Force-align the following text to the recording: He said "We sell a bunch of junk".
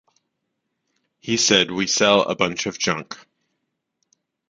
He 1.19 1.37
said 1.37 1.69
"We 1.69 1.85
sell 1.85 2.23
a 2.23 2.35
bunch 2.35 2.65
of 2.65 2.79
junk". 2.79 3.15